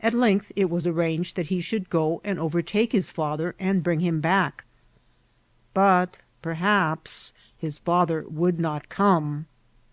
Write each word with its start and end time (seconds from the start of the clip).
At 0.00 0.14
length 0.14 0.52
it 0.54 0.70
was 0.70 0.86
arranged 0.86 1.34
that 1.34 1.48
he 1.48 1.60
should 1.60 1.90
go 1.90 2.20
and 2.22 2.38
overtake 2.38 2.92
his 2.92 3.10
father 3.10 3.56
and 3.58 3.82
bring 3.82 3.98
him 3.98 4.20
back; 4.20 4.62
but 5.74 6.20
perhaps 6.40 7.32
his 7.58 7.76
father 7.80 8.24
would 8.28 8.60
not 8.60 8.88
come. 8.88 9.46